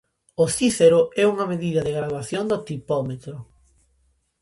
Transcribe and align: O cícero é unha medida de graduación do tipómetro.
O 0.43 0.45
cícero 0.57 0.99
é 1.21 1.23
unha 1.33 1.49
medida 1.51 1.81
de 1.83 1.95
graduación 1.97 2.43
do 2.47 2.57
tipómetro. 2.67 3.35